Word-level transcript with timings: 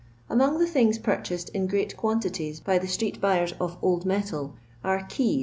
Among 0.31 0.57
the 0.57 0.65
things 0.65 0.97
purchased 0.97 1.49
in 1.49 1.67
great 1.67 1.95
quantities 1.95 2.59
by 2.59 2.79
the 2.79 2.87
itreet 2.87 3.21
buyers 3.21 3.53
of 3.61 3.77
old 3.83 4.03
metal 4.03 4.55
are 4.83 5.03
keys. 5.03 5.39